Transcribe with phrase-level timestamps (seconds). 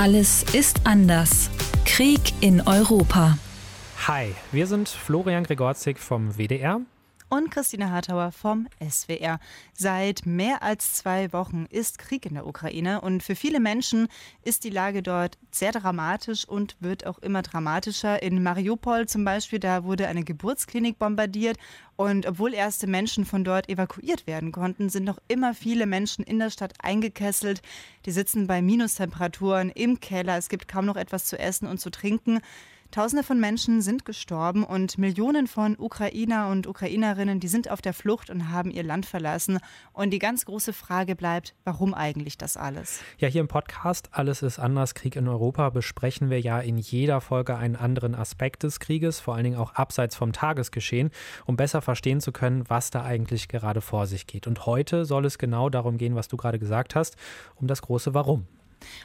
[0.00, 1.50] Alles ist anders.
[1.84, 3.36] Krieg in Europa.
[4.08, 6.80] Hi, wir sind Florian Gregorzig vom WDR
[7.30, 9.38] und Christine Hartauer vom SWR.
[9.72, 14.08] Seit mehr als zwei Wochen ist Krieg in der Ukraine und für viele Menschen
[14.42, 18.22] ist die Lage dort sehr dramatisch und wird auch immer dramatischer.
[18.22, 21.56] In Mariupol zum Beispiel, da wurde eine Geburtsklinik bombardiert
[21.96, 26.38] und obwohl erste Menschen von dort evakuiert werden konnten, sind noch immer viele Menschen in
[26.38, 27.62] der Stadt eingekesselt.
[28.06, 30.36] Die sitzen bei Minustemperaturen im Keller.
[30.36, 32.40] Es gibt kaum noch etwas zu essen und zu trinken.
[32.90, 37.92] Tausende von Menschen sind gestorben und Millionen von Ukrainer und Ukrainerinnen, die sind auf der
[37.92, 39.60] Flucht und haben ihr Land verlassen.
[39.92, 43.00] Und die ganz große Frage bleibt, warum eigentlich das alles?
[43.18, 47.20] Ja, hier im Podcast Alles ist anders, Krieg in Europa besprechen wir ja in jeder
[47.20, 51.10] Folge einen anderen Aspekt des Krieges, vor allen Dingen auch abseits vom Tagesgeschehen,
[51.46, 54.48] um besser verstehen zu können, was da eigentlich gerade vor sich geht.
[54.48, 57.16] Und heute soll es genau darum gehen, was du gerade gesagt hast,
[57.54, 58.48] um das große Warum.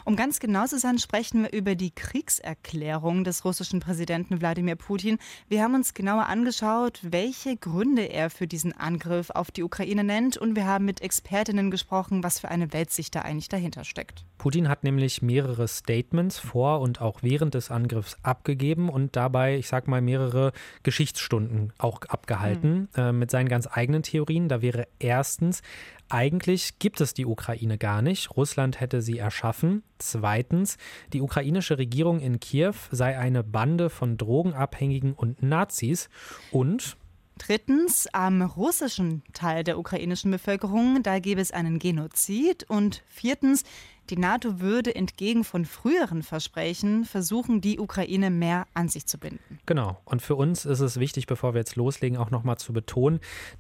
[0.06, 5.18] Um ganz genau zu sein, sprechen wir über die Kriegserklärung des russischen Präsidenten Wladimir Putin.
[5.48, 10.38] Wir haben uns genauer angeschaut, welche Gründe er für diesen Angriff auf die Ukraine nennt
[10.38, 14.26] und wir haben mit Expertinnen gesprochen, was für eine Weltsicht da eigentlich dahinter steckt.
[14.38, 19.68] Putin hat nämlich mehrere Statements vor und auch während des Angriffs abgegeben und dabei, ich
[19.68, 20.52] sag mal, mehrere
[20.84, 23.02] Geschichtsstunden auch abgehalten mhm.
[23.02, 24.50] äh, mit seinen ganz eigenen Theorien.
[24.50, 25.62] Da wäre erstens
[26.10, 28.36] eigentlich gibt es die Ukraine gar nicht.
[28.36, 29.84] Russland hätte sie erschaffen.
[29.98, 30.78] Zweitens,
[31.14, 36.10] die ukrainische Regierung in Kiew sei eine Bande von Drogenabhängigen und Nazis.
[36.52, 36.98] Und
[37.38, 42.64] Drittens, am russischen Teil der ukrainischen Bevölkerung, da gäbe es einen Genozid.
[42.70, 43.64] Und viertens,
[44.10, 49.60] die NATO würde entgegen von früheren Versprechen versuchen, die Ukraine mehr an sich zu binden.
[49.66, 50.00] Genau.
[50.06, 53.20] Und für uns ist es wichtig, bevor wir jetzt loslegen, auch nochmal zu betonen,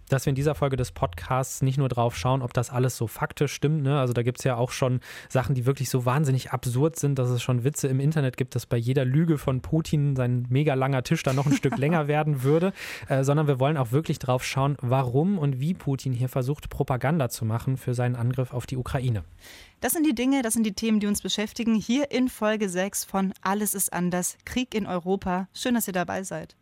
[0.09, 3.07] dass wir in dieser Folge des Podcasts nicht nur drauf schauen, ob das alles so
[3.07, 3.83] faktisch stimmt.
[3.83, 3.99] Ne?
[3.99, 7.29] Also da gibt es ja auch schon Sachen, die wirklich so wahnsinnig absurd sind, dass
[7.29, 11.03] es schon Witze im Internet gibt, dass bei jeder Lüge von Putin sein mega langer
[11.03, 12.73] Tisch da noch ein Stück länger werden würde,
[13.07, 17.29] äh, sondern wir wollen auch wirklich drauf schauen, warum und wie Putin hier versucht, Propaganda
[17.29, 19.23] zu machen für seinen Angriff auf die Ukraine.
[19.85, 21.75] Das sind die Dinge, das sind die Themen, die uns beschäftigen.
[21.75, 25.47] Hier in Folge 6 von Alles ist anders, Krieg in Europa.
[25.53, 26.55] Schön, dass ihr dabei seid.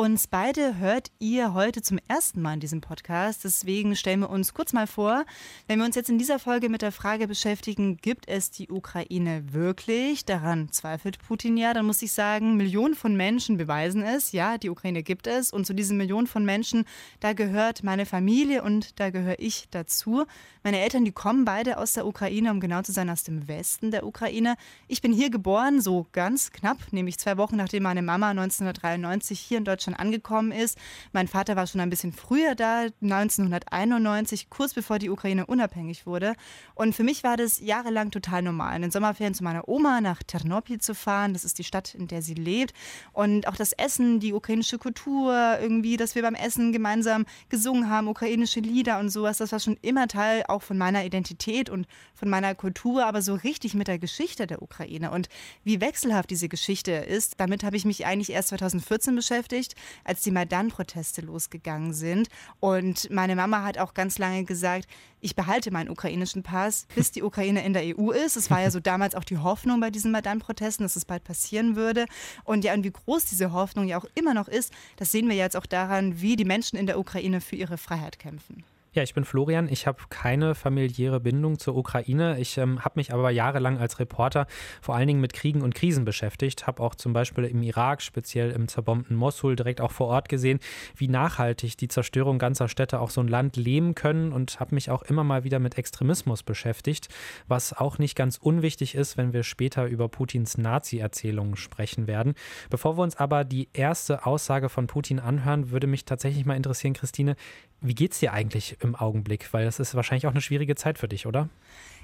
[0.00, 3.44] Uns beide hört ihr heute zum ersten Mal in diesem Podcast.
[3.44, 5.26] Deswegen stellen wir uns kurz mal vor,
[5.66, 9.52] wenn wir uns jetzt in dieser Folge mit der Frage beschäftigen, gibt es die Ukraine
[9.52, 10.24] wirklich?
[10.24, 11.74] Daran zweifelt Putin ja.
[11.74, 14.32] Dann muss ich sagen, Millionen von Menschen beweisen es.
[14.32, 15.52] Ja, die Ukraine gibt es.
[15.52, 16.86] Und zu diesen Millionen von Menschen,
[17.20, 20.24] da gehört meine Familie und da gehöre ich dazu.
[20.62, 23.90] Meine Eltern, die kommen beide aus der Ukraine, um genau zu sein, aus dem Westen
[23.90, 24.56] der Ukraine.
[24.88, 29.58] Ich bin hier geboren, so ganz knapp, nämlich zwei Wochen nachdem meine Mama 1993 hier
[29.58, 30.78] in Deutschland Deutschland angekommen ist.
[31.12, 36.34] Mein Vater war schon ein bisschen früher da, 1991, kurz bevor die Ukraine unabhängig wurde.
[36.74, 40.22] Und für mich war das jahrelang total normal, in den Sommerferien zu meiner Oma nach
[40.22, 41.32] Ternopil zu fahren.
[41.32, 42.74] Das ist die Stadt, in der sie lebt.
[43.12, 48.08] Und auch das Essen, die ukrainische Kultur, irgendwie, dass wir beim Essen gemeinsam gesungen haben,
[48.08, 52.28] ukrainische Lieder und sowas, das war schon immer Teil auch von meiner Identität und von
[52.28, 55.28] meiner Kultur, aber so richtig mit der Geschichte der Ukraine und
[55.64, 57.34] wie wechselhaft diese Geschichte ist.
[57.38, 62.28] Damit habe ich mich eigentlich erst 2014 beschäftigt als die Maidan-Proteste losgegangen sind.
[62.60, 64.86] Und meine Mama hat auch ganz lange gesagt,
[65.20, 68.36] ich behalte meinen ukrainischen Pass, bis die Ukraine in der EU ist.
[68.36, 71.76] Es war ja so damals auch die Hoffnung bei diesen Maidan-Protesten, dass es bald passieren
[71.76, 72.06] würde.
[72.44, 75.36] Und ja, und wie groß diese Hoffnung ja auch immer noch ist, das sehen wir
[75.36, 78.64] jetzt auch daran, wie die Menschen in der Ukraine für ihre Freiheit kämpfen.
[78.92, 79.68] Ja, ich bin Florian.
[79.68, 82.40] Ich habe keine familiäre Bindung zur Ukraine.
[82.40, 84.48] Ich ähm, habe mich aber jahrelang als Reporter
[84.82, 86.66] vor allen Dingen mit Kriegen und Krisen beschäftigt.
[86.66, 90.58] Habe auch zum Beispiel im Irak, speziell im zerbombten Mosul, direkt auch vor Ort gesehen,
[90.96, 94.90] wie nachhaltig die Zerstörung ganzer Städte auch so ein Land leben können und habe mich
[94.90, 97.08] auch immer mal wieder mit Extremismus beschäftigt,
[97.46, 102.34] was auch nicht ganz unwichtig ist, wenn wir später über Putins Nazi-Erzählungen sprechen werden.
[102.70, 106.94] Bevor wir uns aber die erste Aussage von Putin anhören, würde mich tatsächlich mal interessieren,
[106.94, 107.36] Christine,
[107.80, 109.52] wie geht's dir eigentlich im Augenblick?
[109.52, 111.48] Weil das ist wahrscheinlich auch eine schwierige Zeit für dich, oder?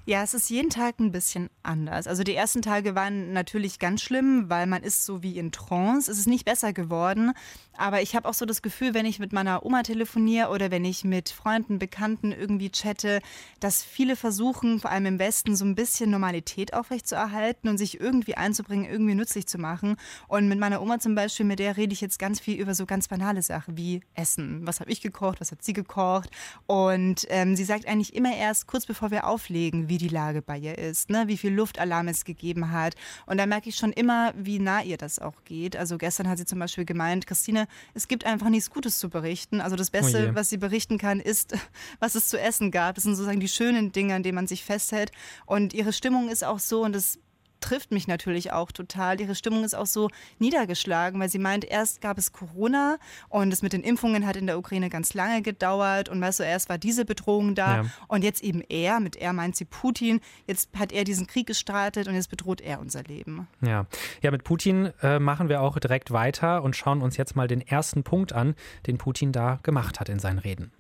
[0.09, 2.07] Ja, es ist jeden Tag ein bisschen anders.
[2.07, 6.09] Also die ersten Tage waren natürlich ganz schlimm, weil man ist so wie in Trance.
[6.09, 7.33] Es ist nicht besser geworden.
[7.77, 10.85] Aber ich habe auch so das Gefühl, wenn ich mit meiner Oma telefoniere oder wenn
[10.85, 13.21] ich mit Freunden, Bekannten irgendwie chatte,
[13.61, 18.37] dass viele versuchen, vor allem im Westen, so ein bisschen Normalität aufrechtzuerhalten und sich irgendwie
[18.37, 19.97] einzubringen, irgendwie nützlich zu machen.
[20.29, 22.87] Und mit meiner Oma zum Beispiel, mit der rede ich jetzt ganz viel über so
[22.87, 24.67] ganz banale Sachen wie Essen.
[24.67, 25.41] Was habe ich gekocht?
[25.41, 26.31] Was hat sie gekocht?
[26.67, 30.43] Und ähm, sie sagt eigentlich immer erst kurz bevor wir auflegen, wie wie die Lage
[30.43, 31.25] bei ihr ist, ne?
[31.27, 32.95] wie viel Luftalarm es gegeben hat.
[33.25, 35.75] Und da merke ich schon immer, wie nah ihr das auch geht.
[35.75, 39.63] Also gestern hat sie zum Beispiel gemeint, Christine, es gibt einfach nichts Gutes zu berichten.
[39.63, 41.55] Also das Beste, oh was sie berichten kann, ist,
[41.99, 42.97] was es zu essen gab.
[42.97, 45.13] Das sind sozusagen die schönen Dinge, an denen man sich festhält.
[45.47, 47.19] Und ihre Stimmung ist auch so, und das
[47.61, 49.21] trifft mich natürlich auch total.
[49.21, 50.09] Ihre Stimmung ist auch so
[50.39, 52.99] niedergeschlagen, weil sie meint, erst gab es Corona
[53.29, 56.45] und es mit den Impfungen hat in der Ukraine ganz lange gedauert und weißt du,
[56.45, 57.85] erst war diese Bedrohung da ja.
[58.09, 62.09] und jetzt eben er, mit er meint sie Putin, jetzt hat er diesen Krieg gestartet
[62.09, 63.49] und jetzt bedroht er unser Leben.
[63.61, 63.87] Ja,
[64.23, 67.61] ja mit Putin äh, machen wir auch direkt weiter und schauen uns jetzt mal den
[67.61, 68.55] ersten Punkt an,
[68.87, 70.73] den Putin da gemacht hat in seinen Reden.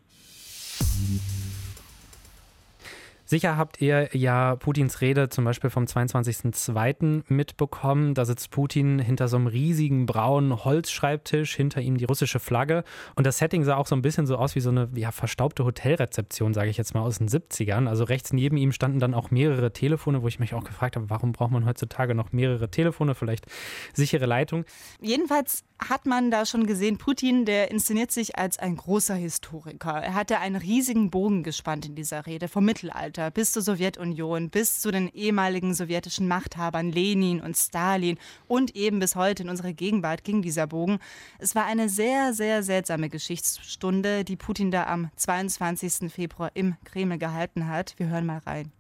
[3.29, 7.25] Sicher habt ihr ja Putins Rede zum Beispiel vom 22.02.
[7.27, 8.15] mitbekommen.
[8.15, 12.85] Da sitzt Putin hinter so einem riesigen braunen Holzschreibtisch, hinter ihm die russische Flagge.
[13.17, 15.65] Und das Setting sah auch so ein bisschen so aus wie so eine ja, verstaubte
[15.65, 17.89] Hotelrezeption, sage ich jetzt mal, aus den 70ern.
[17.89, 21.11] Also rechts neben ihm standen dann auch mehrere Telefone, wo ich mich auch gefragt habe,
[21.11, 23.47] warum braucht man heutzutage noch mehrere Telefone, vielleicht
[23.93, 24.65] sichere Leitung.
[25.01, 30.01] Jedenfalls hat man da schon gesehen, Putin, der inszeniert sich als ein großer Historiker.
[30.01, 34.81] Er hatte einen riesigen Bogen gespannt in dieser Rede, vom Mittelalter bis zur Sowjetunion, bis
[34.81, 38.19] zu den ehemaligen sowjetischen Machthabern Lenin und Stalin
[38.49, 40.99] und eben bis heute in unsere Gegenwart ging dieser Bogen.
[41.39, 46.13] Es war eine sehr, sehr seltsame Geschichtsstunde, die Putin da am 22.
[46.13, 47.95] Februar im Kreml gehalten hat.
[47.99, 48.76] Wir hören mal rein.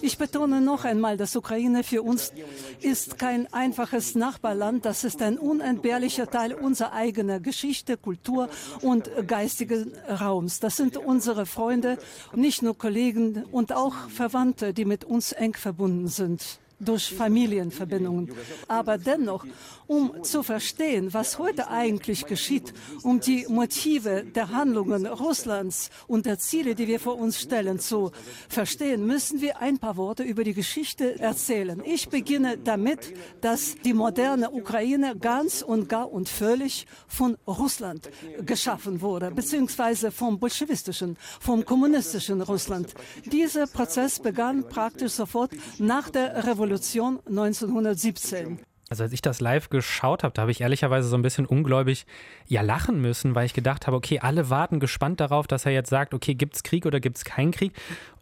[0.00, 2.32] Ich betone noch einmal, dass Ukraine für uns
[2.80, 4.84] ist kein einfaches Nachbarland.
[4.84, 8.48] Das ist ein unentbehrlicher Teil unserer eigenen Geschichte, Kultur
[8.82, 10.60] und geistigen Raums.
[10.60, 11.98] Das sind unsere Freunde,
[12.34, 18.32] nicht nur Kollegen und auch Verwandte, die mit uns eng verbunden sind durch Familienverbindungen.
[18.66, 19.44] Aber dennoch,
[19.86, 22.72] um zu verstehen, was heute eigentlich geschieht,
[23.02, 28.12] um die Motive der Handlungen Russlands und der Ziele, die wir vor uns stellen, zu
[28.48, 31.82] verstehen, müssen wir ein paar Worte über die Geschichte erzählen.
[31.84, 38.08] Ich beginne damit, dass die moderne Ukraine ganz und gar und völlig von Russland
[38.46, 42.94] geschaffen wurde, beziehungsweise vom bolschewistischen, vom kommunistischen Russland.
[43.26, 48.60] Dieser Prozess begann praktisch sofort nach der Revolution Revolution 1917.
[48.90, 52.06] Also als ich das live geschaut habe, da habe ich ehrlicherweise so ein bisschen ungläubig
[52.46, 55.90] ja lachen müssen, weil ich gedacht habe, okay, alle warten gespannt darauf, dass er jetzt
[55.90, 57.72] sagt, okay, gibt es Krieg oder gibt es keinen Krieg?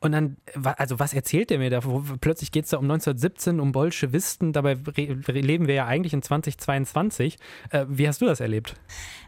[0.00, 0.36] Und dann,
[0.76, 1.80] also was erzählt er mir da?
[2.20, 4.74] Plötzlich geht es da um 1917, um Bolschewisten, dabei
[5.26, 7.36] leben wir ja eigentlich in 2022.
[7.70, 8.76] Äh, wie hast du das erlebt?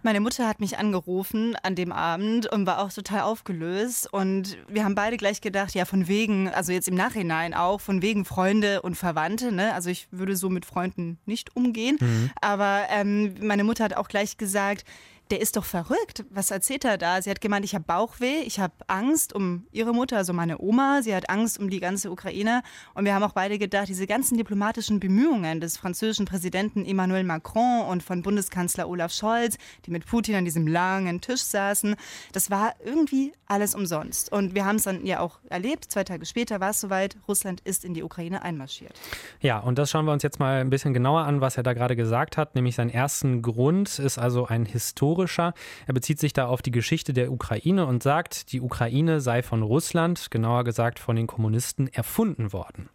[0.02, 4.12] Meine Mutter hat mich angerufen an dem Abend und war auch total aufgelöst.
[4.12, 8.00] Und wir haben beide gleich gedacht, ja, von wegen, also jetzt im Nachhinein auch, von
[8.00, 9.52] wegen Freunde und Verwandte.
[9.52, 9.74] Ne?
[9.74, 11.98] Also ich würde so mit Freunden nicht umgehen.
[12.00, 12.30] Mhm.
[12.40, 14.84] Aber ähm, meine Mutter hat auch gleich gesagt,
[15.30, 16.24] der ist doch verrückt.
[16.30, 17.22] Was erzählt er da?
[17.22, 21.02] Sie hat gemeint, ich habe Bauchweh, ich habe Angst um ihre Mutter, also meine Oma.
[21.02, 22.62] Sie hat Angst um die ganze Ukraine.
[22.94, 27.86] Und wir haben auch beide gedacht, diese ganzen diplomatischen Bemühungen des französischen Präsidenten Emmanuel Macron
[27.86, 29.56] und von Bundeskanzler Olaf Scholz,
[29.86, 31.94] die mit Putin an diesem langen Tisch saßen,
[32.32, 34.32] das war irgendwie alles umsonst.
[34.32, 35.84] Und wir haben es dann ja auch erlebt.
[35.84, 37.16] Zwei Tage später war es soweit.
[37.28, 38.92] Russland ist in die Ukraine einmarschiert.
[39.40, 41.72] Ja, und das schauen wir uns jetzt mal ein bisschen genauer an, was er da
[41.72, 42.56] gerade gesagt hat.
[42.56, 45.54] Nämlich sein ersten Grund ist also ein historischer historischer.
[45.86, 49.62] Er bezieht sich da auf die Geschichte der Ukraine und sagt, die Ukraine sei von
[49.62, 52.88] Russland, genauer gesagt von den Kommunisten, erfunden worden.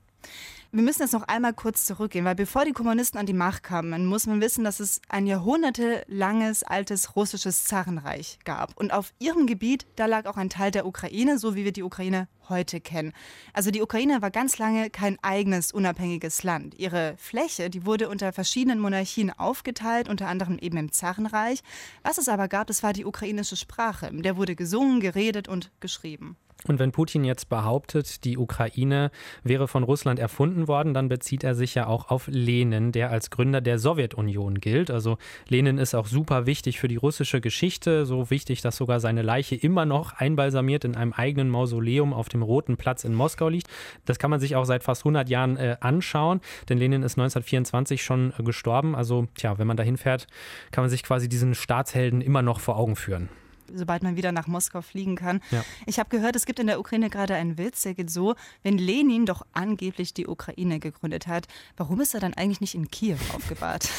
[0.76, 4.06] Wir müssen jetzt noch einmal kurz zurückgehen, weil bevor die Kommunisten an die Macht kamen,
[4.08, 8.76] muss man wissen, dass es ein jahrhundertelanges altes russisches Zarenreich gab.
[8.78, 11.82] Und auf ihrem Gebiet, da lag auch ein Teil der Ukraine, so wie wir die
[11.82, 13.14] Ukraine heute kennen.
[13.54, 16.78] Also die Ukraine war ganz lange kein eigenes unabhängiges Land.
[16.78, 21.62] Ihre Fläche, die wurde unter verschiedenen Monarchien aufgeteilt, unter anderem eben im Zarenreich.
[22.04, 24.10] Was es aber gab, das war die ukrainische Sprache.
[24.12, 26.36] Der wurde gesungen, geredet und geschrieben.
[26.68, 29.12] Und wenn Putin jetzt behauptet, die Ukraine
[29.44, 33.30] wäre von Russland erfunden worden, dann bezieht er sich ja auch auf Lenin, der als
[33.30, 34.90] Gründer der Sowjetunion gilt.
[34.90, 35.18] Also
[35.48, 39.56] Lenin ist auch super wichtig für die russische Geschichte, so wichtig, dass sogar seine Leiche
[39.56, 43.68] immer noch einbalsamiert in einem eigenen Mausoleum auf dem Roten Platz in Moskau liegt.
[44.06, 48.04] Das kann man sich auch seit fast 100 Jahren äh, anschauen, denn Lenin ist 1924
[48.04, 48.96] schon äh, gestorben.
[48.96, 50.28] Also, tja, wenn man da hinfährt,
[50.72, 53.30] kann man sich quasi diesen Staatshelden immer noch vor Augen führen
[53.74, 55.42] sobald man wieder nach Moskau fliegen kann.
[55.52, 55.64] Ja.
[55.86, 58.78] Ich habe gehört, es gibt in der Ukraine gerade einen Witz, der geht so, wenn
[58.78, 63.18] Lenin doch angeblich die Ukraine gegründet hat, warum ist er dann eigentlich nicht in Kiew
[63.36, 63.90] aufgebahrt?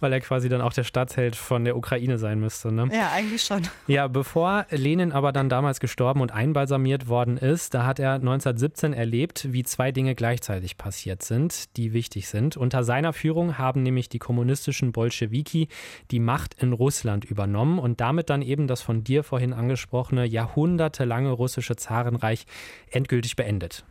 [0.00, 2.88] Weil er quasi dann auch der Staatsheld von der Ukraine sein müsste, ne?
[2.92, 3.62] Ja, eigentlich schon.
[3.86, 8.92] Ja, bevor Lenin aber dann damals gestorben und einbalsamiert worden ist, da hat er 1917
[8.92, 12.56] erlebt, wie zwei Dinge gleichzeitig passiert sind, die wichtig sind.
[12.56, 15.68] Unter seiner Führung haben nämlich die kommunistischen Bolschewiki
[16.10, 21.32] die Macht in Russland übernommen und damit dann eben das von dir vorhin angesprochene jahrhundertelange
[21.32, 22.46] russische Zarenreich
[22.90, 23.84] endgültig beendet.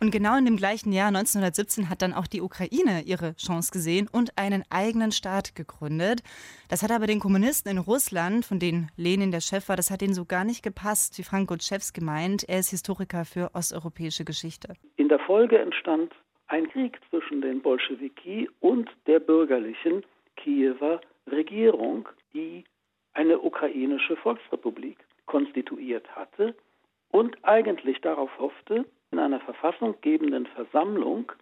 [0.00, 4.08] Und genau in dem gleichen Jahr 1917 hat dann auch die Ukraine ihre Chance gesehen
[4.10, 6.22] und einen eigenen Staat gegründet.
[6.68, 10.02] Das hat aber den Kommunisten in Russland, von denen Lenin der Chef war, das hat
[10.02, 12.44] ihnen so gar nicht gepasst, wie Frank Gutschews gemeint.
[12.48, 14.74] Er ist Historiker für osteuropäische Geschichte.
[14.96, 16.12] In der Folge entstand
[16.48, 20.04] ein Krieg zwischen den Bolschewiki und der bürgerlichen
[20.36, 22.64] Kiewer Regierung, die
[23.18, 24.96] eine ukrainische Volksrepublik
[25.26, 26.54] konstituiert hatte
[27.10, 31.32] und eigentlich darauf hoffte, in einer verfassunggebenden Versammlung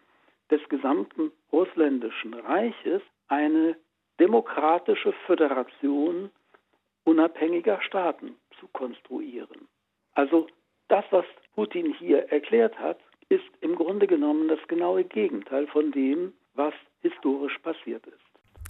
[0.51, 3.77] des gesamten russländischen Reiches eine
[4.19, 6.31] demokratische Föderation
[7.05, 9.69] unabhängiger Staaten zu konstruieren.
[10.15, 10.47] Also
[10.89, 16.33] das, was Putin hier erklärt hat, ist im Grunde genommen das genaue Gegenteil von dem,
[16.55, 18.26] was historisch passiert ist.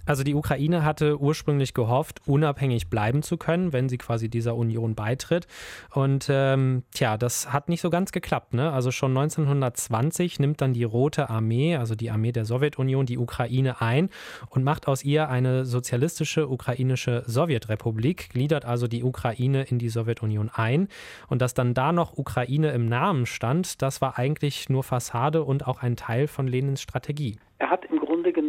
[0.07, 4.95] Also die Ukraine hatte ursprünglich gehofft, unabhängig bleiben zu können, wenn sie quasi dieser Union
[4.95, 5.47] beitritt.
[5.93, 8.55] Und ähm, tja, das hat nicht so ganz geklappt.
[8.55, 8.73] Ne?
[8.73, 13.81] Also schon 1920 nimmt dann die Rote Armee, also die Armee der Sowjetunion, die Ukraine
[13.81, 14.09] ein
[14.49, 20.51] und macht aus ihr eine sozialistische ukrainische Sowjetrepublik, gliedert also die Ukraine in die Sowjetunion
[20.55, 20.89] ein.
[21.29, 25.67] Und dass dann da noch Ukraine im Namen stand, das war eigentlich nur Fassade und
[25.67, 27.39] auch ein Teil von Lenins Strategie.
[27.59, 27.86] Er hat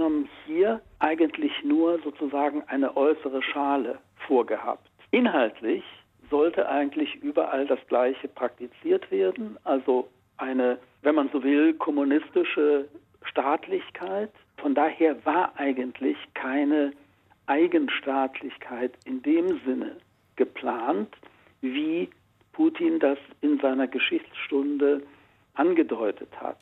[0.07, 4.89] genommen hier eigentlich nur sozusagen eine äußere Schale vorgehabt.
[5.11, 5.83] Inhaltlich
[6.29, 12.87] sollte eigentlich überall das Gleiche praktiziert werden, also eine, wenn man so will, kommunistische
[13.23, 14.31] Staatlichkeit.
[14.57, 16.91] Von daher war eigentlich keine
[17.47, 19.97] Eigenstaatlichkeit in dem Sinne
[20.35, 21.13] geplant,
[21.61, 22.09] wie
[22.53, 25.01] Putin das in seiner Geschichtsstunde
[25.55, 26.57] angedeutet hat.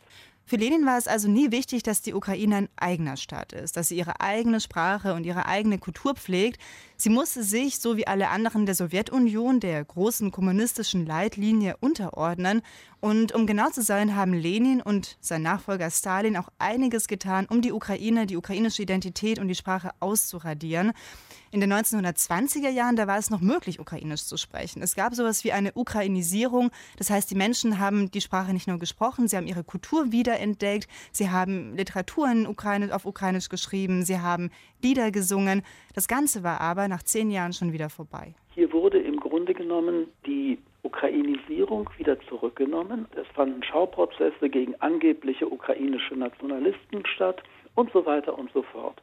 [0.47, 3.87] Für Lenin war es also nie wichtig, dass die Ukraine ein eigener Staat ist, dass
[3.87, 6.61] sie ihre eigene Sprache und ihre eigene Kultur pflegt.
[6.97, 12.61] Sie musste sich, so wie alle anderen der Sowjetunion, der großen kommunistischen Leitlinie unterordnen.
[12.99, 17.63] Und um genau zu sein, haben Lenin und sein Nachfolger Stalin auch einiges getan, um
[17.63, 20.93] die Ukraine, die ukrainische Identität und die Sprache auszuradieren.
[21.55, 24.81] In den 1920er Jahren, da war es noch möglich, Ukrainisch zu sprechen.
[24.81, 26.69] Es gab sowas wie eine Ukrainisierung.
[26.97, 30.89] Das heißt, die Menschen haben die Sprache nicht nur gesprochen, sie haben ihre Kultur wiederentdeckt,
[31.13, 32.45] sie haben Literaturen
[32.91, 34.51] auf Ukrainisch geschrieben, sie haben
[34.83, 35.61] Lieder gesungen.
[35.93, 38.33] Das Ganze war aber nach zehn Jahren schon wieder vorbei.
[38.53, 43.07] Hier wurde im Grunde genommen die Ukrainisierung wieder zurückgenommen.
[43.15, 47.41] Es fanden Schauprozesse gegen angebliche ukrainische Nationalisten statt
[47.75, 49.01] und so weiter und so fort.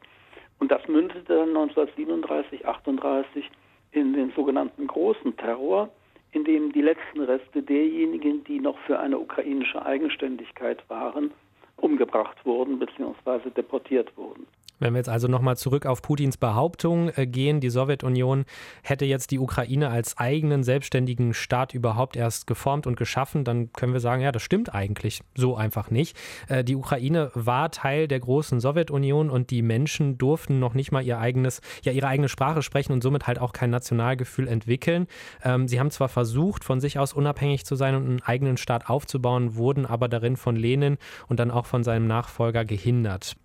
[0.59, 3.49] Und das mündete dann 1937, 38
[3.91, 5.89] in den sogenannten großen Terror,
[6.31, 11.31] in dem die letzten Reste derjenigen, die noch für eine ukrainische Eigenständigkeit waren,
[11.77, 13.49] umgebracht wurden bzw.
[13.51, 14.47] deportiert wurden.
[14.83, 18.43] Wenn wir jetzt also nochmal zurück auf Putins Behauptung äh, gehen, die Sowjetunion
[18.81, 23.93] hätte jetzt die Ukraine als eigenen selbstständigen Staat überhaupt erst geformt und geschaffen, dann können
[23.93, 26.17] wir sagen, ja, das stimmt eigentlich so einfach nicht.
[26.49, 31.01] Äh, die Ukraine war Teil der großen Sowjetunion und die Menschen durften noch nicht mal
[31.01, 35.07] ihr eigenes, ja, ihre eigene Sprache sprechen und somit halt auch kein Nationalgefühl entwickeln.
[35.45, 38.89] Ähm, sie haben zwar versucht, von sich aus unabhängig zu sein und einen eigenen Staat
[38.89, 40.97] aufzubauen, wurden aber darin von Lenin
[41.29, 43.37] und dann auch von seinem Nachfolger gehindert.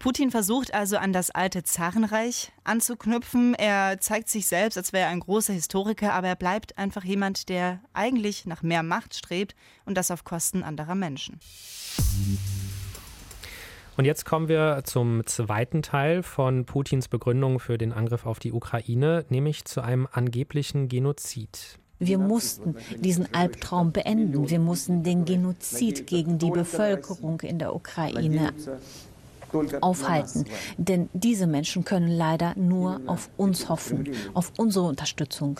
[0.00, 3.54] Putin versucht also an das alte Zarenreich anzuknüpfen.
[3.54, 7.50] Er zeigt sich selbst, als wäre er ein großer Historiker, aber er bleibt einfach jemand,
[7.50, 9.54] der eigentlich nach mehr Macht strebt
[9.84, 11.38] und das auf Kosten anderer Menschen.
[13.98, 18.52] Und jetzt kommen wir zum zweiten Teil von Putins Begründung für den Angriff auf die
[18.52, 21.78] Ukraine, nämlich zu einem angeblichen Genozid.
[21.98, 24.48] Wir mussten diesen Albtraum beenden.
[24.48, 28.54] Wir mussten den Genozid gegen die Bevölkerung in der Ukraine
[29.80, 30.44] aufhalten.
[30.76, 35.58] Denn diese Menschen können leider nur auf uns hoffen, auf unsere Unterstützung.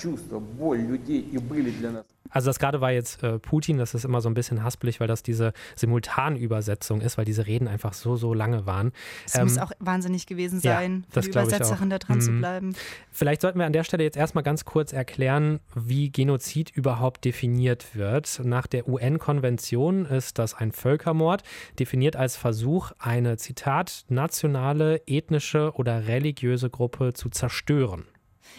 [2.30, 5.08] Also das gerade war jetzt äh, Putin, das ist immer so ein bisschen haspelig, weil
[5.08, 8.92] das diese Simultanübersetzung ist, weil diese Reden einfach so, so lange waren.
[9.26, 12.22] Es ähm, muss auch wahnsinnig gewesen sein, ja, für die Übersetzerin da dran mhm.
[12.22, 12.76] zu bleiben.
[13.10, 17.94] Vielleicht sollten wir an der Stelle jetzt erstmal ganz kurz erklären, wie Genozid überhaupt definiert
[17.94, 18.40] wird.
[18.44, 21.42] Nach der UN-Konvention ist das ein Völkermord,
[21.78, 28.04] definiert als Versuch, eine, Zitat, nationale, ethnische oder religiöse Gruppe zu zerstören.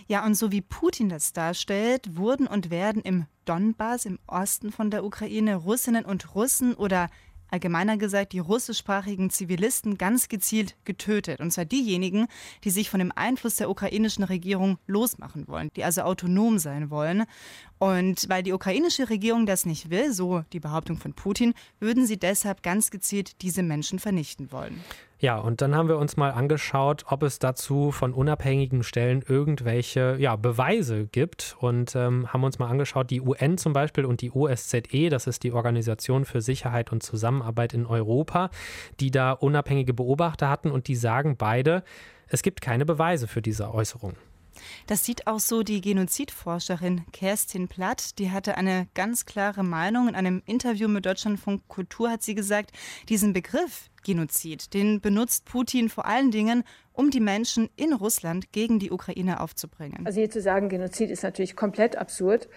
[0.08, 4.92] Ja, und so wie Putin das darstellt, wurden und werden im Donbass, im Osten von
[4.92, 7.10] der Ukraine, Russinnen und Russen oder
[7.52, 11.42] allgemeiner gesagt die russischsprachigen Zivilisten ganz gezielt getötet.
[11.42, 12.28] Und zwar diejenigen,
[12.64, 17.26] die sich von dem Einfluss der ukrainischen Regierung losmachen wollen, die also autonom sein wollen.
[17.82, 22.20] Und weil die ukrainische Regierung das nicht will, so die Behauptung von Putin, würden sie
[22.20, 24.80] deshalb ganz gezielt diese Menschen vernichten wollen.
[25.18, 30.16] Ja, und dann haben wir uns mal angeschaut, ob es dazu von unabhängigen Stellen irgendwelche
[30.20, 34.30] ja, Beweise gibt und ähm, haben uns mal angeschaut, die UN zum Beispiel und die
[34.30, 38.52] OSZE, das ist die Organisation für Sicherheit und Zusammenarbeit in Europa,
[39.00, 41.84] die da unabhängige Beobachter hatten und die sagen beide,
[42.28, 44.18] es gibt keine Beweise für diese Äußerung.
[44.88, 48.20] Das sieht auch so die Genozidforscherin Kerstin Platt.
[48.20, 50.08] Die hatte eine ganz klare Meinung.
[50.08, 52.72] In einem Interview mit Deutschlandfunk Kultur hat sie gesagt,
[53.10, 58.80] diesen Begriff Genozid, den benutzt Putin vor allen Dingen, um die Menschen in Russland gegen
[58.80, 60.06] die Ukraine aufzubringen.
[60.06, 62.50] Also hier zu sagen, Genozid ist natürlich komplett absurd.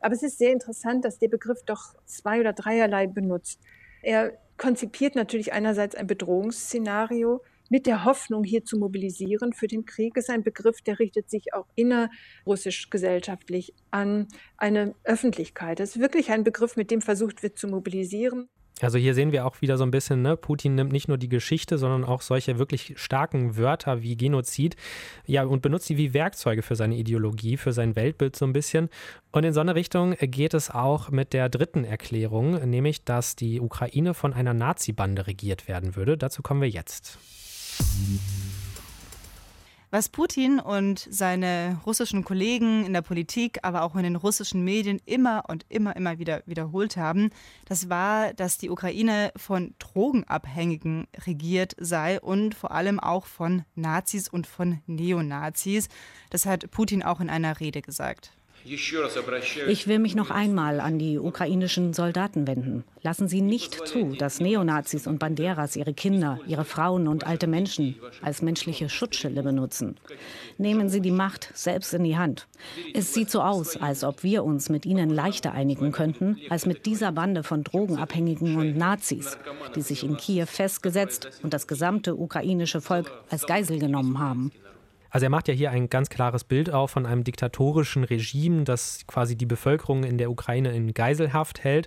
[0.00, 3.58] Aber es ist sehr interessant, dass der Begriff doch zwei- oder dreierlei benutzt.
[4.02, 10.16] Er konzipiert natürlich einerseits ein Bedrohungsszenario, mit der Hoffnung, hier zu mobilisieren für den Krieg,
[10.16, 15.80] ist ein Begriff, der richtet sich auch innerrussisch gesellschaftlich an eine Öffentlichkeit.
[15.80, 18.48] Das ist wirklich ein Begriff, mit dem versucht wird zu mobilisieren.
[18.80, 20.36] Also hier sehen wir auch wieder so ein bisschen, ne?
[20.36, 24.74] Putin nimmt nicht nur die Geschichte, sondern auch solche wirklich starken Wörter wie Genozid,
[25.26, 28.88] ja, und benutzt sie wie Werkzeuge für seine Ideologie, für sein Weltbild so ein bisschen.
[29.30, 33.60] Und in so eine Richtung geht es auch mit der dritten Erklärung, nämlich, dass die
[33.60, 36.18] Ukraine von einer Nazi-Bande regiert werden würde.
[36.18, 37.18] Dazu kommen wir jetzt.
[39.94, 45.00] Was Putin und seine russischen Kollegen in der Politik, aber auch in den russischen Medien
[45.06, 47.30] immer und immer, immer wieder wiederholt haben,
[47.66, 54.28] das war, dass die Ukraine von Drogenabhängigen regiert sei und vor allem auch von Nazis
[54.28, 55.88] und von Neonazis.
[56.28, 58.32] Das hat Putin auch in einer Rede gesagt.
[58.66, 62.84] Ich will mich noch einmal an die ukrainischen Soldaten wenden.
[63.02, 67.96] Lassen Sie nicht zu, dass Neonazis und Banderas ihre Kinder, ihre Frauen und alte Menschen
[68.22, 69.96] als menschliche Schutzschilde benutzen.
[70.56, 72.46] Nehmen Sie die Macht selbst in die Hand.
[72.94, 76.86] Es sieht so aus, als ob wir uns mit ihnen leichter einigen könnten, als mit
[76.86, 79.36] dieser Bande von Drogenabhängigen und Nazis,
[79.76, 84.52] die sich in Kiew festgesetzt und das gesamte ukrainische Volk als Geisel genommen haben.
[85.14, 89.06] Also er macht ja hier ein ganz klares Bild auf von einem diktatorischen Regime, das
[89.06, 91.86] quasi die Bevölkerung in der Ukraine in Geiselhaft hält,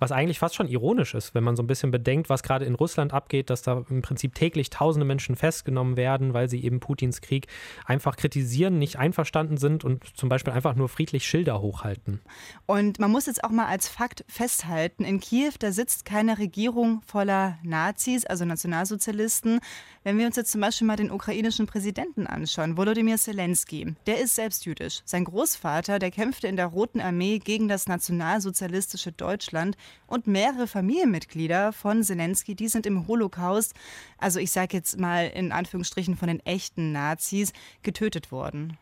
[0.00, 2.74] was eigentlich fast schon ironisch ist, wenn man so ein bisschen bedenkt, was gerade in
[2.74, 7.20] Russland abgeht, dass da im Prinzip täglich tausende Menschen festgenommen werden, weil sie eben Putins
[7.20, 7.46] Krieg
[7.86, 12.22] einfach kritisieren, nicht einverstanden sind und zum Beispiel einfach nur friedlich Schilder hochhalten.
[12.66, 17.02] Und man muss jetzt auch mal als Fakt festhalten, in Kiew, da sitzt keine Regierung
[17.06, 19.60] voller Nazis, also Nationalsozialisten.
[20.02, 24.34] Wenn wir uns jetzt zum Beispiel mal den ukrainischen Präsidenten anschauen, Volodymyr Zelensky, der ist
[24.34, 25.02] selbst jüdisch.
[25.04, 31.72] Sein Großvater, der kämpfte in der Roten Armee gegen das nationalsozialistische Deutschland und mehrere Familienmitglieder
[31.74, 33.74] von Zelensky, die sind im Holocaust,
[34.16, 38.78] also ich sage jetzt mal in Anführungsstrichen von den echten Nazis, getötet worden.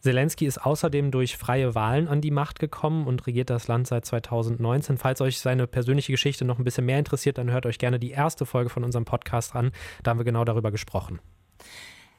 [0.00, 4.04] Zelensky ist außerdem durch freie Wahlen an die Macht gekommen und regiert das Land seit
[4.06, 4.96] 2019.
[4.96, 8.10] Falls euch seine persönliche Geschichte noch ein bisschen mehr interessiert, dann hört euch gerne die
[8.10, 9.72] erste Folge von unserem Podcast an.
[10.02, 11.20] Da haben wir genau darüber gesprochen.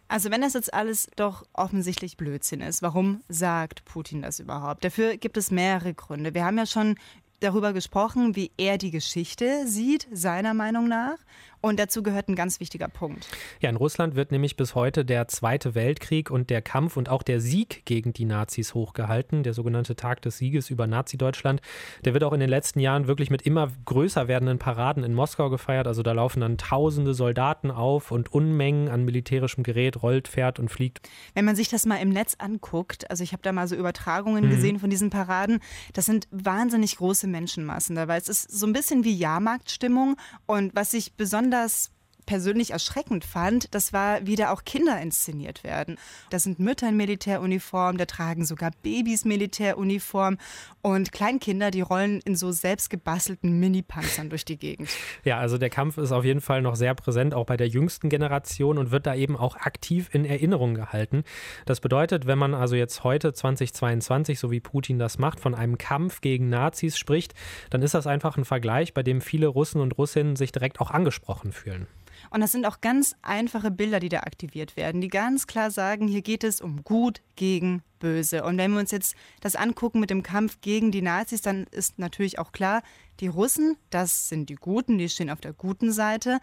[0.10, 4.84] Also wenn das jetzt alles doch offensichtlich Blödsinn ist, warum sagt Putin das überhaupt?
[4.84, 6.34] Dafür gibt es mehrere Gründe.
[6.34, 6.96] Wir haben ja schon
[7.40, 11.18] darüber gesprochen, wie er die Geschichte sieht, seiner Meinung nach.
[11.62, 13.28] Und dazu gehört ein ganz wichtiger Punkt.
[13.60, 17.22] Ja, in Russland wird nämlich bis heute der Zweite Weltkrieg und der Kampf und auch
[17.22, 19.44] der Sieg gegen die Nazis hochgehalten.
[19.44, 21.62] Der sogenannte Tag des Sieges über Nazi-Deutschland.
[22.06, 25.50] Der wird auch in den letzten Jahren wirklich mit immer größer werdenden Paraden in Moskau
[25.50, 25.86] gefeiert.
[25.86, 30.70] Also da laufen dann tausende Soldaten auf und Unmengen an militärischem Gerät rollt, fährt und
[30.70, 31.10] fliegt.
[31.34, 34.46] Wenn man sich das mal im Netz anguckt, also ich habe da mal so Übertragungen
[34.46, 34.50] mhm.
[34.50, 35.60] gesehen von diesen Paraden,
[35.92, 38.18] das sind wahnsinnig große Menschenmassen dabei.
[38.18, 41.92] Es ist so ein bisschen wie Jahrmarktstimmung und was ich besonders besonders
[42.30, 45.98] persönlich erschreckend fand, das war, wie da auch Kinder inszeniert werden.
[46.30, 50.38] Da sind Mütter in Militäruniform, da tragen sogar Babys Militäruniform
[50.84, 54.92] und Kleinkinder, die rollen in so selbst gebastelten Mini-Panzern durch die Gegend.
[55.24, 58.10] Ja, also der Kampf ist auf jeden Fall noch sehr präsent, auch bei der jüngsten
[58.10, 61.24] Generation und wird da eben auch aktiv in Erinnerung gehalten.
[61.66, 65.80] Das bedeutet, wenn man also jetzt heute 2022, so wie Putin das macht, von einem
[65.80, 67.34] Kampf gegen Nazis spricht,
[67.72, 70.92] dann ist das einfach ein Vergleich, bei dem viele Russen und Russinnen sich direkt auch
[70.92, 71.88] angesprochen fühlen.
[72.30, 76.08] Und das sind auch ganz einfache Bilder, die da aktiviert werden, die ganz klar sagen,
[76.08, 78.44] hier geht es um Gut gegen Böse.
[78.44, 82.00] Und wenn wir uns jetzt das angucken mit dem Kampf gegen die Nazis, dann ist
[82.00, 82.82] natürlich auch klar,
[83.20, 86.40] die Russen, das sind die Guten, die stehen auf der guten Seite.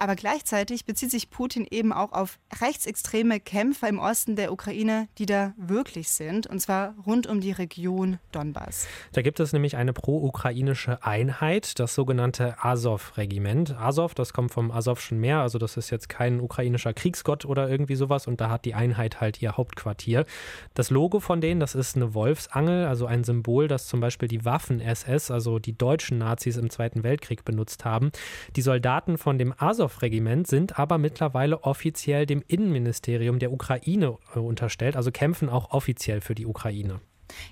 [0.00, 5.26] Aber gleichzeitig bezieht sich Putin eben auch auf rechtsextreme Kämpfer im Osten der Ukraine, die
[5.26, 8.86] da wirklich sind, und zwar rund um die Region Donbass.
[9.12, 13.76] Da gibt es nämlich eine pro-ukrainische Einheit, das sogenannte Azov-Regiment.
[13.76, 17.96] Azov, das kommt vom Asowschen Meer, also das ist jetzt kein ukrainischer Kriegsgott oder irgendwie
[17.96, 20.26] sowas, und da hat die Einheit halt ihr Hauptquartier.
[20.74, 24.44] Das Logo von denen, das ist eine Wolfsangel, also ein Symbol, das zum Beispiel die
[24.44, 28.10] Waffen-SS, also die deutschen Nazis im Zweiten Weltkrieg benutzt haben.
[28.54, 34.38] Die Soldaten von dem Azov Azov-Regiment sind aber mittlerweile offiziell dem Innenministerium der Ukraine äh,
[34.38, 37.00] unterstellt, also kämpfen auch offiziell für die Ukraine.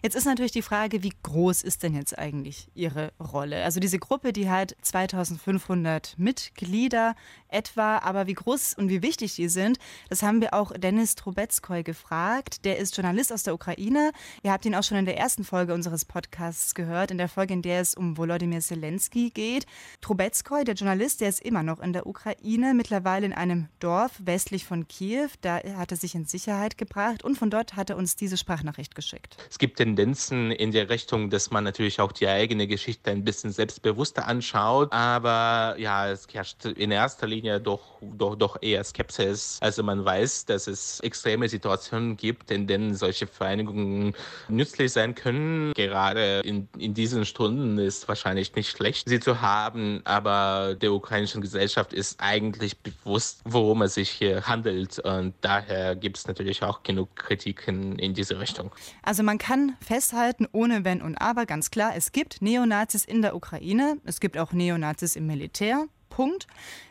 [0.02, 3.64] Jetzt ist natürlich die Frage, wie groß ist denn jetzt eigentlich Ihre Rolle?
[3.64, 7.14] Also diese Gruppe, die hat 2500 Mitglieder
[7.48, 11.82] etwa, aber wie groß und wie wichtig die sind, das haben wir auch Dennis Trubetskoy
[11.82, 12.64] gefragt.
[12.64, 14.12] Der ist Journalist aus der Ukraine.
[14.42, 17.54] Ihr habt ihn auch schon in der ersten Folge unseres Podcasts gehört, in der Folge,
[17.54, 19.66] in der es um Volodymyr Zelensky geht.
[20.00, 24.64] Trubetskoy, der Journalist, der ist immer noch in der Ukraine, mittlerweile in einem Dorf westlich
[24.64, 25.28] von Kiew.
[25.40, 28.94] Da hat er sich in Sicherheit gebracht und von dort hat er uns diese Sprachnachricht
[28.94, 29.36] geschickt.
[29.50, 33.24] Es gibt gibt Tendenzen in der Richtung, dass man natürlich auch die eigene Geschichte ein
[33.24, 34.92] bisschen selbstbewusster anschaut.
[34.92, 39.58] Aber ja, es herrscht in erster Linie doch, doch, doch eher Skepsis.
[39.60, 44.14] Also man weiß, dass es extreme Situationen gibt, in denen solche Vereinigungen
[44.48, 45.72] nützlich sein können.
[45.74, 50.00] Gerade in, in diesen Stunden ist wahrscheinlich nicht schlecht, sie zu haben.
[50.04, 55.00] Aber der ukrainischen Gesellschaft ist eigentlich bewusst, worum es sich hier handelt.
[55.00, 58.70] Und daher gibt es natürlich auch genug Kritiken in diese Richtung.
[59.02, 63.22] Also man kann kann festhalten, ohne Wenn und Aber, ganz klar, es gibt Neonazis in
[63.22, 66.46] der Ukraine, es gibt auch Neonazis im Militär, Punkt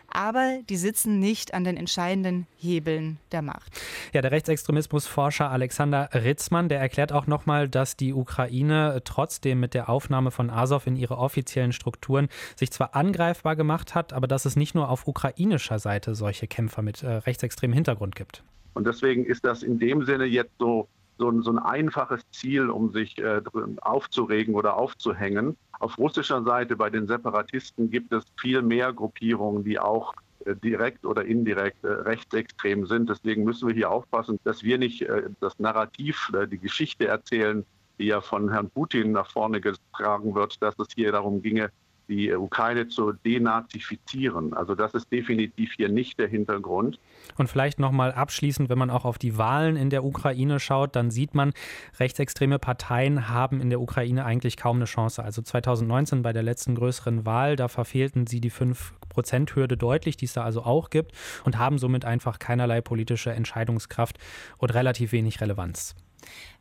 [0.07, 3.69] aber die sitzen nicht an den entscheidenden Hebeln der Macht.
[4.13, 9.89] Ja, der Rechtsextremismusforscher Alexander Ritzmann, der erklärt auch nochmal, dass die Ukraine trotzdem mit der
[9.89, 14.55] Aufnahme von Azov in ihre offiziellen Strukturen sich zwar angreifbar gemacht hat, aber dass es
[14.55, 18.41] nicht nur auf ukrainischer Seite solche Kämpfer mit äh, rechtsextremem Hintergrund gibt.
[18.73, 22.69] Und deswegen ist das in dem Sinne jetzt so so ein, so ein einfaches Ziel,
[22.69, 23.41] um sich äh,
[23.81, 25.57] aufzuregen oder aufzuhängen.
[25.79, 30.13] Auf russischer Seite bei den Separatisten gibt es viel mehr Gruppierungen, die auch
[30.45, 33.09] äh, direkt oder indirekt äh, rechtsextrem sind.
[33.09, 37.65] Deswegen müssen wir hier aufpassen, dass wir nicht äh, das Narrativ, die Geschichte erzählen,
[37.99, 41.71] die ja von Herrn Putin nach vorne getragen wird, dass es hier darum ginge,
[42.07, 44.53] die Ukraine zu denazifizieren.
[44.53, 46.99] Also das ist definitiv hier nicht der Hintergrund.
[47.37, 51.11] Und vielleicht nochmal abschließend, wenn man auch auf die Wahlen in der Ukraine schaut, dann
[51.11, 51.53] sieht man,
[51.99, 55.23] rechtsextreme Parteien haben in der Ukraine eigentlich kaum eine Chance.
[55.23, 60.33] Also 2019 bei der letzten größeren Wahl, da verfehlten sie die 5-Prozent-Hürde deutlich, die es
[60.33, 61.13] da also auch gibt,
[61.43, 64.17] und haben somit einfach keinerlei politische Entscheidungskraft
[64.57, 65.95] und relativ wenig Relevanz.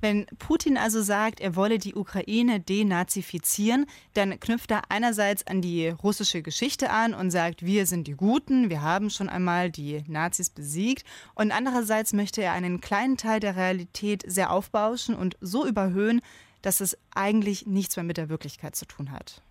[0.01, 5.89] Wenn Putin also sagt, er wolle die Ukraine denazifizieren, dann knüpft er einerseits an die
[5.89, 10.51] russische Geschichte an und sagt, wir sind die Guten, wir haben schon einmal die Nazis
[10.51, 11.05] besiegt.
[11.35, 16.21] Und andererseits möchte er einen kleinen Teil der Realität sehr aufbauschen und so überhöhen,
[16.63, 19.43] dass es eigentlich nichts mehr mit der Wirklichkeit zu tun hat.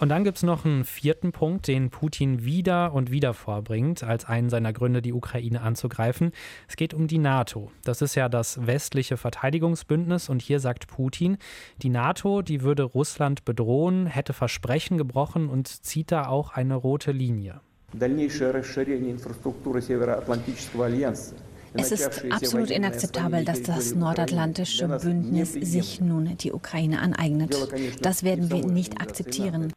[0.00, 4.26] Und dann gibt es noch einen vierten Punkt, den Putin wieder und wieder vorbringt, als
[4.26, 6.32] einen seiner Gründe, die Ukraine anzugreifen.
[6.68, 7.70] Es geht um die NATO.
[7.82, 10.28] Das ist ja das westliche Verteidigungsbündnis.
[10.28, 11.38] Und hier sagt Putin,
[11.80, 17.12] die NATO, die würde Russland bedrohen, hätte Versprechen gebrochen und zieht da auch eine rote
[17.12, 17.60] Linie.
[17.94, 21.36] Дальнейшее расширение инфраструктуры Североатлантического альянса
[21.73, 27.55] es ist absolut inakzeptabel, dass das nordatlantische Bündnis sich nun die Ukraine aneignet.
[28.01, 29.73] Das werden wir nicht akzeptieren.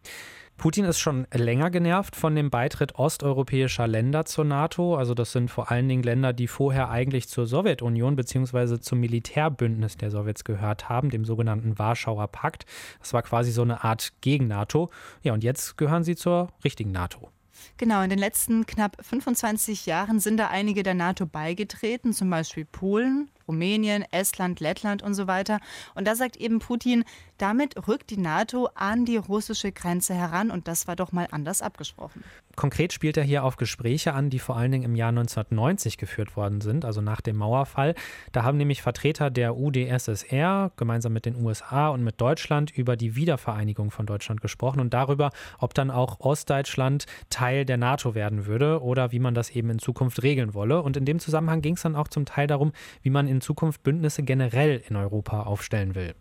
[0.56, 4.96] Putin ist schon länger genervt von dem Beitritt osteuropäischer Länder zur NATO.
[4.96, 8.78] Also das sind vor allen Dingen Länder, die vorher eigentlich zur Sowjetunion bzw.
[8.78, 12.66] zum Militärbündnis der Sowjets gehört haben, dem sogenannten Warschauer Pakt.
[13.00, 14.90] Das war quasi so eine Art Gegen-NATO.
[15.22, 17.30] Ja, und jetzt gehören sie zur richtigen NATO.
[17.76, 22.64] Genau, in den letzten knapp 25 Jahren sind da einige der NATO beigetreten, zum Beispiel
[22.64, 25.60] Polen, Rumänien, Estland, Lettland und so weiter.
[25.94, 27.04] Und da sagt eben Putin,
[27.38, 31.62] damit rückt die NATO an die russische Grenze heran und das war doch mal anders
[31.62, 32.22] abgesprochen.
[32.54, 36.36] Konkret spielt er hier auf Gespräche an, die vor allen Dingen im Jahr 1990 geführt
[36.36, 37.96] worden sind, also nach dem Mauerfall.
[38.30, 43.16] Da haben nämlich Vertreter der UdSSR gemeinsam mit den USA und mit Deutschland über die
[43.16, 48.80] Wiedervereinigung von Deutschland gesprochen und darüber, ob dann auch Ostdeutschland Teil der NATO werden würde
[48.82, 50.82] oder wie man das eben in Zukunft regeln wolle.
[50.82, 53.82] Und in dem Zusammenhang ging es dann auch zum Teil darum, wie man in Zukunft
[53.82, 56.14] Bündnisse generell in Europa aufstellen will.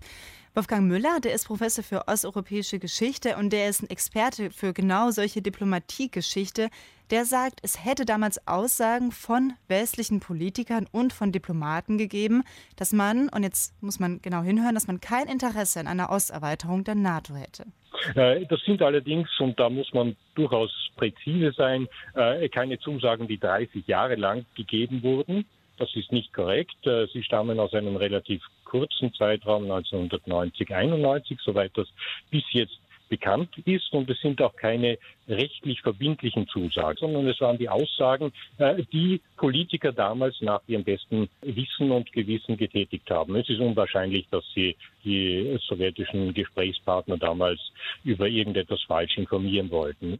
[0.56, 5.10] Wolfgang Müller, der ist Professor für osteuropäische Geschichte und der ist ein Experte für genau
[5.10, 6.70] solche Diplomatiegeschichte.
[7.10, 12.44] Der sagt, es hätte damals Aussagen von westlichen Politikern und von Diplomaten gegeben,
[12.76, 16.84] dass man, und jetzt muss man genau hinhören, dass man kein Interesse an einer Osterweiterung
[16.84, 17.66] der NATO hätte.
[18.14, 23.40] Äh, das sind allerdings, und da muss man durchaus präzise sein, äh, keine Zusagen, die
[23.40, 25.46] 30 Jahre lang gegeben wurden.
[25.78, 26.86] Das ist nicht korrekt.
[26.86, 31.88] Äh, sie stammen aus einem relativ kurzen Zeitraum 1990, 91, soweit das
[32.30, 33.94] bis jetzt bekannt ist.
[33.94, 39.22] Und es sind auch keine rechtlich verbindlichen Zusagen, sondern es waren die Aussagen, äh, die
[39.38, 43.36] Politiker damals nach ihrem besten Wissen und Gewissen getätigt haben.
[43.36, 47.60] Es ist unwahrscheinlich, dass sie die sowjetischen Gesprächspartner damals
[48.04, 50.20] über irgendetwas falsch informieren wollten.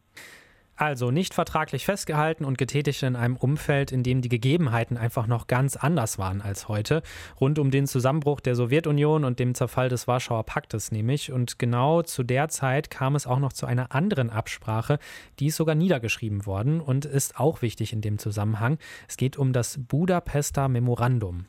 [0.84, 5.48] Also nicht vertraglich festgehalten und getätigt in einem Umfeld, in dem die Gegebenheiten einfach noch
[5.48, 7.04] ganz anders waren als heute.
[7.40, 11.32] Rund um den Zusammenbruch der Sowjetunion und dem Zerfall des Warschauer Paktes nämlich.
[11.32, 15.00] Und genau zu der Zeit kam es auch noch zu einer anderen Absprache,
[15.40, 18.78] die ist sogar niedergeschrieben worden und ist auch wichtig in dem Zusammenhang.
[19.08, 21.46] Es geht um das Budapester Memorandum.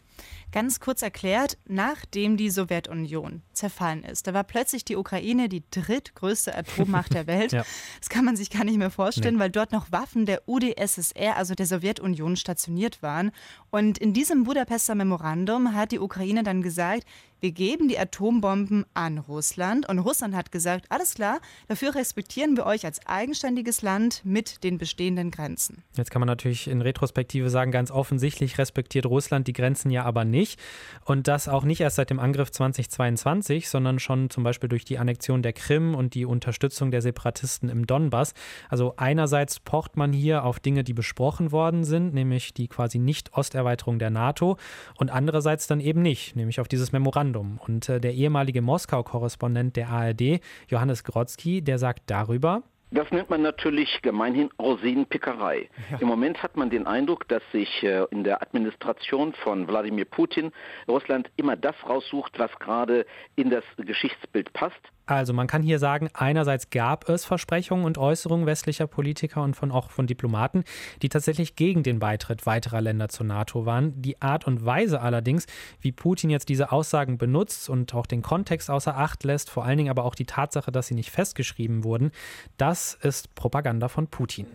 [0.53, 6.57] Ganz kurz erklärt, nachdem die Sowjetunion zerfallen ist, da war plötzlich die Ukraine die drittgrößte
[6.57, 7.53] Atommacht der Welt.
[7.53, 7.65] ja.
[7.99, 9.41] Das kann man sich gar nicht mehr vorstellen, nee.
[9.41, 13.33] weil dort noch Waffen der UdSSR, also der Sowjetunion, stationiert waren.
[13.71, 17.05] Und in diesem Budapester Memorandum hat die Ukraine dann gesagt,
[17.45, 19.87] wir geben die Atombomben an Russland.
[19.87, 24.79] Und Russland hat gesagt, alles klar, dafür respektieren wir euch als eigenständiges Land mit den
[24.79, 25.83] bestehenden Grenzen.
[25.95, 30.25] Jetzt kann man natürlich in Retrospektive sagen, ganz offensichtlich respektiert Russland die Grenzen ja aber
[30.25, 30.59] nicht.
[31.05, 34.97] Und das auch nicht erst seit dem Angriff 2022, sondern schon zum Beispiel durch die
[34.97, 38.33] Annexion der Krim und die Unterstützung der Separatisten im Donbass.
[38.71, 43.99] Also einerseits pocht man hier auf Dinge, die besprochen worden sind, nämlich die quasi Nicht-Osterweiterung
[43.99, 44.57] der NATO
[44.97, 47.59] und andererseits dann eben nicht, nämlich auf dieses Memorandum Memorandum.
[47.67, 53.43] Und äh, der ehemalige Moskau-Korrespondent der ARD, Johannes Grodzki, der sagt darüber, das nennt man
[53.43, 55.69] natürlich gemeinhin Rosinenpickerei.
[55.91, 55.99] Ja.
[55.99, 60.53] Im Moment hat man den Eindruck, dass sich äh, in der Administration von Wladimir Putin
[60.87, 64.81] Russland immer das raussucht, was gerade in das Geschichtsbild passt.
[65.07, 69.71] Also man kann hier sagen, einerseits gab es Versprechungen und Äußerungen westlicher Politiker und von
[69.71, 70.65] auch von Diplomaten,
[71.03, 74.01] die tatsächlich gegen den Beitritt weiterer Länder zur NATO waren.
[74.01, 75.47] Die Art und Weise allerdings,
[75.81, 79.77] wie Putin jetzt diese Aussagen benutzt und auch den Kontext außer Acht lässt, vor allen
[79.77, 82.11] Dingen aber auch die Tatsache, dass sie nicht festgeschrieben wurden,
[82.57, 84.47] das ist Propaganda von Putin.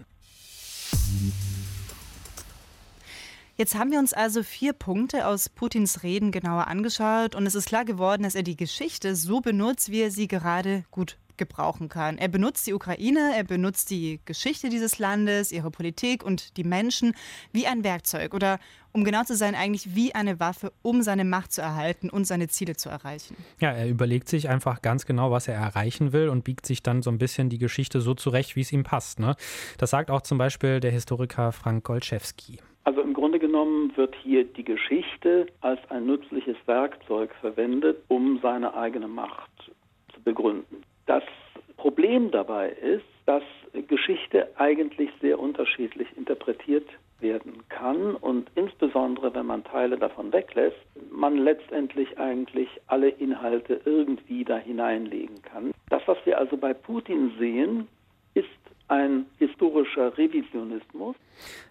[3.59, 7.67] Jetzt haben wir uns also vier Punkte aus Putins Reden genauer angeschaut und es ist
[7.67, 12.17] klar geworden, dass er die Geschichte so benutzt, wie er sie gerade gut gebrauchen kann.
[12.17, 17.13] Er benutzt die Ukraine, er benutzt die Geschichte dieses Landes, ihre Politik und die Menschen
[17.51, 18.59] wie ein Werkzeug oder
[18.93, 22.47] um genau zu sein, eigentlich wie eine Waffe, um seine Macht zu erhalten und seine
[22.47, 23.35] Ziele zu erreichen.
[23.59, 27.01] Ja, er überlegt sich einfach ganz genau, was er erreichen will und biegt sich dann
[27.01, 29.19] so ein bisschen die Geschichte so zurecht, wie es ihm passt.
[29.19, 29.35] Ne?
[29.77, 32.59] Das sagt auch zum Beispiel der Historiker Frank Golczewski.
[32.89, 33.28] Also im Grunde
[33.59, 39.51] genommen wird hier die Geschichte als ein nützliches Werkzeug verwendet, um seine eigene Macht
[40.13, 40.83] zu begründen.
[41.07, 41.23] Das
[41.75, 43.43] Problem dabei ist, dass
[43.87, 46.87] Geschichte eigentlich sehr unterschiedlich interpretiert
[47.19, 50.77] werden kann und insbesondere wenn man Teile davon weglässt,
[51.11, 55.73] man letztendlich eigentlich alle Inhalte irgendwie da hineinlegen kann.
[55.89, 57.89] Das, was wir also bei Putin sehen,
[58.89, 61.15] ein historischer Revisionismus.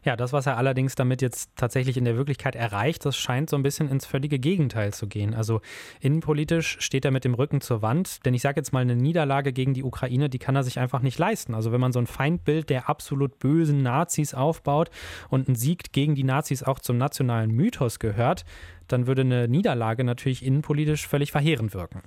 [0.05, 3.57] Ja, das, was er allerdings damit jetzt tatsächlich in der Wirklichkeit erreicht, das scheint so
[3.57, 5.35] ein bisschen ins völlige Gegenteil zu gehen.
[5.35, 5.61] Also
[6.01, 9.53] innenpolitisch steht er mit dem Rücken zur Wand, denn ich sage jetzt mal, eine Niederlage
[9.53, 11.55] gegen die Ukraine, die kann er sich einfach nicht leisten.
[11.55, 14.91] Also wenn man so ein Feindbild der absolut bösen Nazis aufbaut
[15.29, 18.45] und ein Sieg gegen die Nazis auch zum nationalen Mythos gehört,
[18.87, 22.03] dann würde eine Niederlage natürlich innenpolitisch völlig verheerend wirken.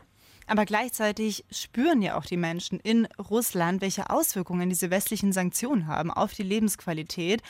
[0.51, 6.11] Aber gleichzeitig spüren ja auch die Menschen in Russland, welche Auswirkungen diese westlichen Sanktionen haben
[6.11, 7.41] auf die Lebensqualität.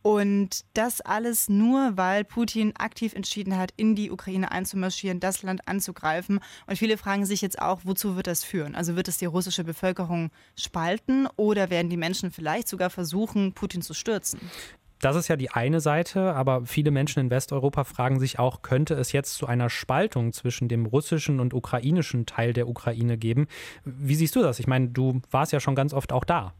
[0.00, 5.68] Und das alles nur, weil Putin aktiv entschieden hat, in die Ukraine einzumarschieren, das Land
[5.68, 6.40] anzugreifen.
[6.66, 8.74] Und viele fragen sich jetzt auch, wozu wird das führen?
[8.74, 13.82] Also wird es die russische Bevölkerung spalten oder werden die Menschen vielleicht sogar versuchen, Putin
[13.82, 14.40] zu stürzen?
[15.06, 18.94] Das ist ja die eine Seite, aber viele Menschen in Westeuropa fragen sich auch, könnte
[18.94, 23.46] es jetzt zu einer Spaltung zwischen dem russischen und ukrainischen Teil der Ukraine geben?
[23.84, 24.58] Wie siehst du das?
[24.58, 26.54] Ich meine, du warst ja schon ganz oft auch da.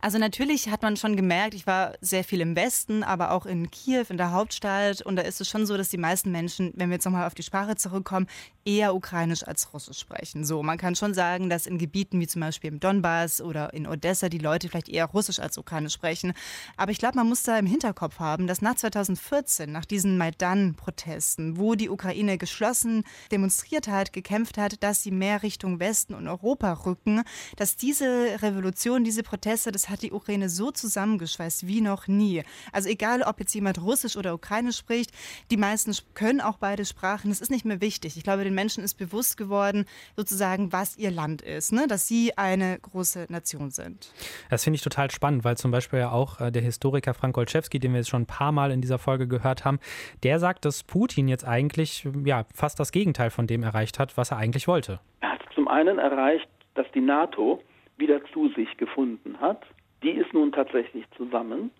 [0.00, 3.68] Also natürlich hat man schon gemerkt, ich war sehr viel im Westen, aber auch in
[3.70, 5.02] Kiew, in der Hauptstadt.
[5.02, 7.34] Und da ist es schon so, dass die meisten Menschen, wenn wir jetzt nochmal auf
[7.34, 8.28] die Sprache zurückkommen,
[8.64, 10.44] eher ukrainisch als russisch sprechen.
[10.44, 13.88] So, man kann schon sagen, dass in Gebieten wie zum Beispiel im Donbass oder in
[13.88, 16.32] Odessa die Leute vielleicht eher russisch als ukrainisch sprechen.
[16.76, 21.58] Aber ich glaube, man muss da im Hinterkopf haben, dass nach 2014, nach diesen Maidan-Protesten,
[21.58, 26.72] wo die Ukraine geschlossen demonstriert hat, gekämpft hat, dass sie mehr Richtung Westen und Europa
[26.84, 27.22] rücken,
[27.56, 32.42] dass diese Revolution, diese Proteste, das hat die Ukraine so zusammengeschweißt wie noch nie.
[32.72, 35.10] Also egal, ob jetzt jemand Russisch oder Ukrainisch spricht,
[35.50, 37.30] die meisten können auch beide Sprachen.
[37.30, 38.16] Das ist nicht mehr wichtig.
[38.16, 41.86] Ich glaube, den Menschen ist bewusst geworden, sozusagen, was ihr Land ist, ne?
[41.88, 44.12] dass sie eine große Nation sind.
[44.50, 47.78] Das finde ich total spannend, weil zum Beispiel ja auch äh, der Historiker Frank Golczewski,
[47.78, 49.78] den wir jetzt schon ein paar Mal in dieser Folge gehört haben,
[50.22, 54.30] der sagt, dass Putin jetzt eigentlich ja, fast das Gegenteil von dem erreicht hat, was
[54.30, 55.00] er eigentlich wollte.
[55.20, 57.62] Er hat zum einen erreicht, dass die NATO
[57.98, 59.62] wieder zu sich gefunden hat.
[60.02, 61.70] Die ist nun tatsächlich zusammen.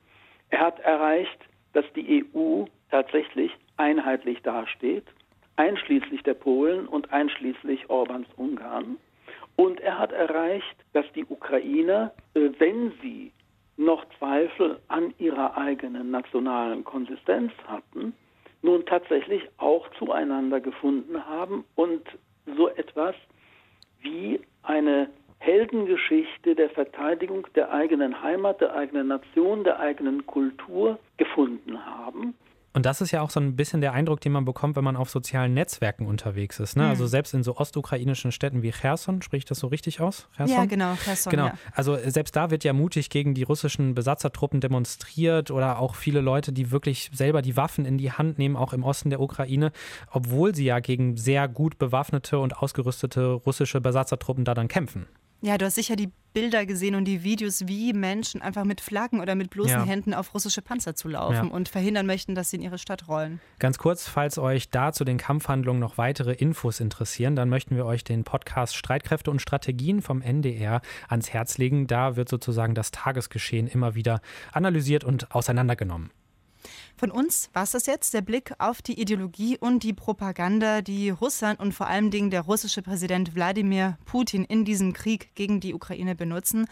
[0.51, 1.39] Er hat erreicht,
[1.73, 5.05] dass die EU tatsächlich einheitlich dasteht,
[5.57, 8.97] einschließlich der Polen und einschließlich Orbans Ungarn.
[9.57, 13.33] Und er hat erreicht, dass die Ukrainer, äh, wenn sie
[13.77, 18.13] noch Zweifel an ihrer eigenen nationalen Konsistenz hatten,
[18.63, 22.03] nun tatsächlich auch zueinander gefunden haben und
[22.57, 23.15] so etwas
[24.01, 31.85] wie eine Heldengeschichte der Verteidigung der eigenen Heimat, der eigenen Nation, der eigenen Kultur gefunden
[31.85, 32.35] haben.
[32.75, 34.95] Und das ist ja auch so ein bisschen der Eindruck, den man bekommt, wenn man
[34.95, 36.77] auf sozialen Netzwerken unterwegs ist.
[36.77, 36.85] Ne?
[36.85, 36.91] Mhm.
[36.91, 40.29] Also selbst in so ostukrainischen Städten wie Cherson, spricht das so richtig aus?
[40.37, 40.57] Cherson?
[40.57, 41.31] Ja, genau, Cherson.
[41.31, 41.47] Genau.
[41.47, 41.55] Ja.
[41.73, 46.53] Also selbst da wird ja mutig gegen die russischen Besatzertruppen demonstriert oder auch viele Leute,
[46.53, 49.73] die wirklich selber die Waffen in die Hand nehmen, auch im Osten der Ukraine,
[50.13, 55.09] obwohl sie ja gegen sehr gut bewaffnete und ausgerüstete russische Besatzertruppen da dann kämpfen.
[55.41, 59.21] Ja, du hast sicher die Bilder gesehen und die Videos, wie Menschen einfach mit Flaggen
[59.21, 59.85] oder mit bloßen ja.
[59.85, 61.53] Händen auf russische Panzer zu laufen ja.
[61.53, 63.41] und verhindern möchten, dass sie in ihre Stadt rollen.
[63.59, 67.87] Ganz kurz, falls euch da zu den Kampfhandlungen noch weitere Infos interessieren, dann möchten wir
[67.87, 71.87] euch den Podcast Streitkräfte und Strategien vom NDR ans Herz legen.
[71.87, 74.21] Da wird sozusagen das Tagesgeschehen immer wieder
[74.53, 76.11] analysiert und auseinandergenommen.
[76.99, 81.11] Von uns war es das jetzt, der Blick auf die Ideologie und die Propaganda, die
[81.11, 85.75] Russland und vor allen Dingen der russische Präsident Wladimir Putin in diesem Krieg gegen die
[85.75, 86.67] Ukraine benutzen.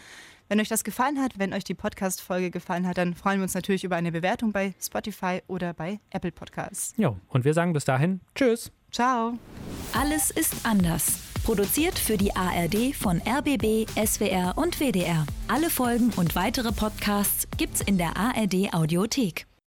[0.49, 3.53] Wenn euch das gefallen hat, wenn euch die Podcast-Folge gefallen hat, dann freuen wir uns
[3.53, 6.93] natürlich über eine Bewertung bei Spotify oder bei Apple Podcasts.
[6.97, 8.69] Ja, und wir sagen bis dahin Tschüss.
[8.91, 9.33] Ciao.
[9.93, 11.19] Alles ist anders.
[11.45, 15.25] Produziert für die ARD von RBB, SWR und WDR.
[15.47, 19.47] Alle Folgen und weitere Podcasts gibt's in der ARD Audiothek.